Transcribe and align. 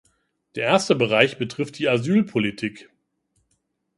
Der 0.55 0.63
erste 0.65 0.95
Bereich 0.95 1.37
betrifft 1.37 1.77
die 1.77 1.87
Asylpolitik. 1.87 2.89